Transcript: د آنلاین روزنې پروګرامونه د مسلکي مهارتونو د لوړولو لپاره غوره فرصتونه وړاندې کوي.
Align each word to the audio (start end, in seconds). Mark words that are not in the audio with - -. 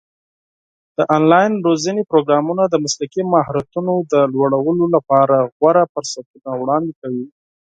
د 0.97 0.99
آنلاین 1.17 1.51
روزنې 1.67 2.03
پروګرامونه 2.11 2.63
د 2.67 2.75
مسلکي 2.83 3.21
مهارتونو 3.33 3.93
د 4.11 4.13
لوړولو 4.33 4.85
لپاره 4.95 5.35
غوره 5.55 5.83
فرصتونه 5.93 6.49
وړاندې 6.61 6.93
کوي. 7.01 7.25